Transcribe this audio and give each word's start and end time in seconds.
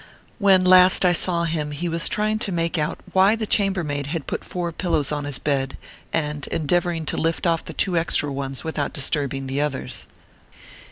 When 0.39 0.63
last 0.63 1.05
I 1.05 1.13
saw 1.13 1.43
him 1.43 1.69
he 1.69 1.87
was 1.87 2.09
trying 2.09 2.39
to 2.39 2.51
make 2.51 2.79
out 2.79 2.97
why 3.13 3.35
the 3.35 3.45
chambermaid 3.45 4.07
had 4.07 4.25
put 4.25 4.43
four 4.43 4.71
pillows 4.71 5.11
on 5.11 5.25
his 5.25 5.37
bed, 5.37 5.77
and 6.11 6.47
endeavoring 6.47 7.05
to 7.05 7.17
lift 7.17 7.45
off 7.45 7.63
the 7.63 7.73
two 7.73 7.95
extra 7.95 8.33
ones 8.33 8.63
without 8.63 8.93
disturbing 8.93 9.45
the 9.45 9.61
others. 9.61 10.07